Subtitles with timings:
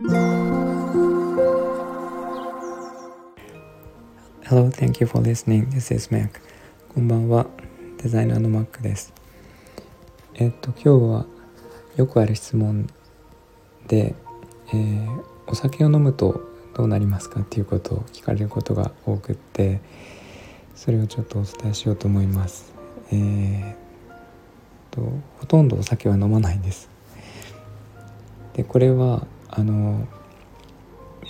[0.00, 0.14] Hello,
[4.70, 5.68] thank you for listening.
[5.70, 6.40] This is Mac.
[6.94, 7.48] こんばんは。
[8.00, 9.12] デザイナーの Mac です。
[10.34, 11.26] えっと、今日は
[11.96, 12.86] よくある質問
[13.88, 14.14] で、
[14.68, 19.80] えー、お酒を飲むとどうなりますかっていうことを聞かれることが多くって
[20.76, 22.72] それをちょっとお伝えしようと思います。
[23.10, 23.74] えー、
[24.92, 25.00] と
[25.40, 26.88] ほとんどお酒は飲まないんです。
[28.52, 30.06] でこれはあの、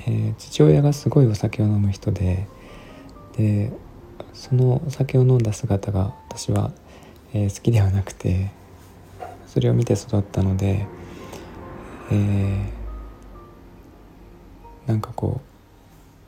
[0.07, 2.47] えー、父親がすごいお酒を飲む人で
[3.37, 3.73] で
[4.33, 6.73] そのお酒を飲んだ姿が私は、
[7.33, 8.51] えー、好きではなくて
[9.47, 10.87] それを見て育ったので、
[12.11, 15.49] えー、なんかこう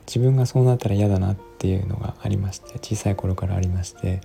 [0.07, 4.21] 自分がそうなったら嫌だなっていうのがありまして小さい頃からありまして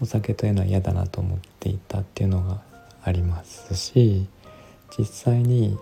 [0.00, 2.60] お酒というのは嫌だなと思っていたっていうのが
[3.02, 4.26] ありますし
[4.96, 5.78] 実際に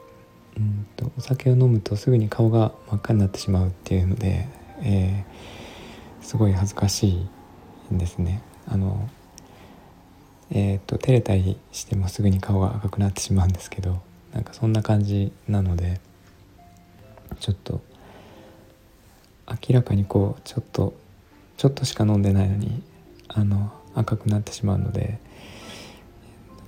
[0.56, 4.48] うんとお酒を飲むとすぐに顔が真っ赤になってしまうっていうので、
[4.82, 7.08] えー、すごい恥ずかし
[7.90, 8.42] いんですね。
[8.66, 9.08] あの
[10.52, 14.02] えーと、照れたりしてもすぐに顔が赤くなってしまうんですけど
[14.32, 16.00] なんかそんな感じなので
[17.38, 17.80] ちょっと
[19.48, 20.94] 明らかにこうちょっと
[21.56, 22.82] ちょっとしか飲んでないのに
[23.28, 25.18] あの赤くなってしまうので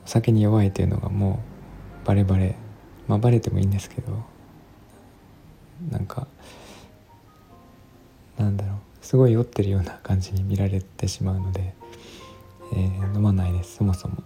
[0.05, 1.43] お酒に弱いというのがも
[2.05, 2.57] うバレバレ
[3.13, 4.25] まあバレてもいいんですけど
[5.91, 6.27] なんか
[8.39, 11.75] なんだろうすごい酔ってるような感じに見られてしまうので、
[12.73, 14.23] えー、飲まないですそもそも。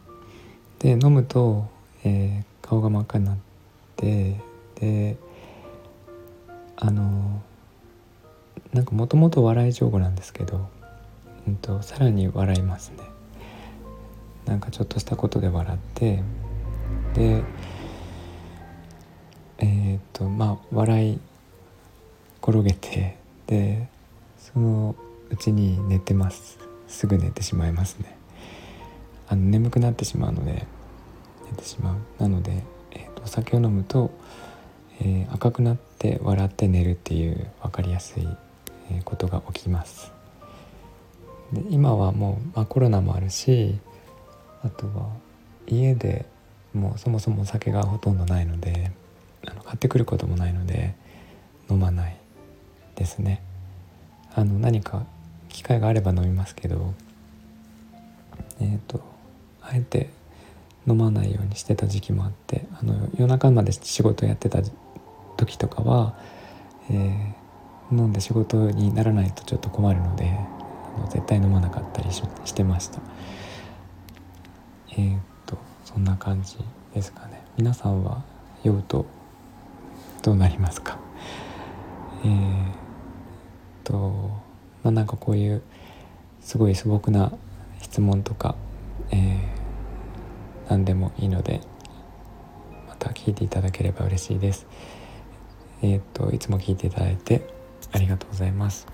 [0.78, 1.66] で飲むと、
[2.04, 3.36] えー、顔が真っ赤になっ
[3.96, 4.36] て
[4.76, 5.16] で
[6.76, 7.42] あの
[8.72, 10.68] なんかもともと笑い上手なんですけど、
[11.48, 12.98] うんと、さらに笑いますね
[14.44, 16.22] なんかちょっとしたことで笑って
[17.14, 17.42] で
[19.58, 21.18] えー、とまあ笑い
[22.42, 23.88] 転げてで
[24.38, 24.94] その
[25.30, 26.58] うちに寝てます。
[26.88, 28.16] すぐ寝てしまいますね。
[29.28, 30.66] あの眠くなってしまうので
[31.50, 32.22] 寝てしまう。
[32.22, 32.62] なので、
[32.92, 34.10] えー、とお酒を飲むと、
[35.00, 38.28] えー、赤くなって笑って寝るっていう分かりやすい
[39.04, 40.12] ことが起きます。
[41.52, 43.78] で今はもう、まあ、コロナもあるし
[44.62, 45.10] あとは
[45.66, 46.26] 家で
[46.74, 48.90] もうそもそもお酒がほとんどないので
[49.76, 50.94] 買ってくることもないので
[51.68, 52.16] 飲まない
[52.94, 53.42] ですね。
[54.34, 55.04] あの何か
[55.48, 56.94] 機会があれば飲みますけど
[58.60, 59.02] えっ、ー、と
[59.62, 60.10] あえて
[60.86, 64.60] 飲まないようにしてた時期もあってあの夜中まで仕事やってた
[65.36, 66.18] 時とかは、
[66.90, 67.46] えー
[67.92, 70.28] 飲んで仕事にならないとちょっと困るので
[70.96, 73.00] あの絶対飲まなかったりしてました。
[74.92, 76.56] えー、とそんな感じ
[76.94, 77.42] ですかね。
[77.56, 78.24] 皆さんは
[78.64, 79.06] 酔うと
[80.22, 80.98] どうなりますか？
[82.24, 82.74] えー、っ
[83.84, 83.98] と
[84.82, 85.62] まあなんかこういう
[86.40, 87.32] すごい素朴な
[87.80, 88.56] 質問とか、
[89.10, 89.38] えー、
[90.68, 91.60] 何でもいいので
[92.88, 94.66] また聞いていただければ嬉しいです。
[95.82, 97.48] えー、っといつも聞いていただいて
[97.92, 98.86] ありがとうございます。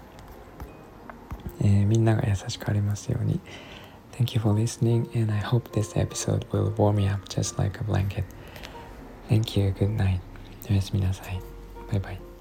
[1.60, 3.40] えー、みんなが優しくありますように。
[4.12, 7.84] Thank you for listening, and I hope this episode will warm me up just like a
[7.84, 8.24] blanket.
[9.30, 10.20] Thank you, good night.
[10.70, 11.40] おやすみなさい。
[11.90, 12.31] バイバイ。